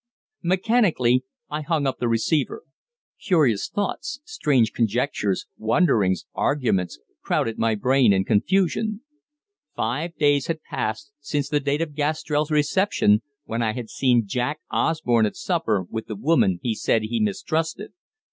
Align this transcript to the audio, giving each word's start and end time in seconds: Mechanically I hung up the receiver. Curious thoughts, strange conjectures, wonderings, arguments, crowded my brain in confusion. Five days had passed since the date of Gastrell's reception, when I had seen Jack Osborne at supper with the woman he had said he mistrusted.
Mechanically 0.41 1.25
I 1.47 1.61
hung 1.61 1.85
up 1.85 1.99
the 1.99 2.07
receiver. 2.07 2.63
Curious 3.23 3.69
thoughts, 3.69 4.19
strange 4.25 4.73
conjectures, 4.73 5.45
wonderings, 5.59 6.25
arguments, 6.33 6.97
crowded 7.21 7.59
my 7.59 7.75
brain 7.75 8.11
in 8.11 8.25
confusion. 8.25 9.01
Five 9.75 10.15
days 10.15 10.47
had 10.47 10.63
passed 10.63 11.11
since 11.19 11.49
the 11.49 11.59
date 11.59 11.83
of 11.83 11.93
Gastrell's 11.93 12.49
reception, 12.49 13.21
when 13.45 13.61
I 13.61 13.73
had 13.73 13.91
seen 13.91 14.23
Jack 14.25 14.59
Osborne 14.71 15.27
at 15.27 15.35
supper 15.35 15.85
with 15.87 16.07
the 16.07 16.15
woman 16.15 16.57
he 16.63 16.69
had 16.71 16.77
said 16.77 17.01
he 17.03 17.19
mistrusted. 17.19 17.93